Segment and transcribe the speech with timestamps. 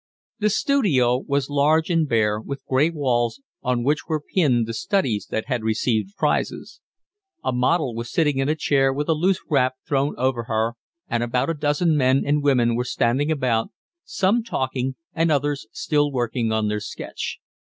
[0.39, 5.27] The studio was large and bare, with gray walls, on which were pinned the studies
[5.29, 6.81] that had received prizes.
[7.43, 10.73] A model was sitting in a chair with a loose wrap thrown over her,
[11.07, 13.69] and about a dozen men and women were standing about,
[14.03, 17.39] some talking and others still working on their sketch.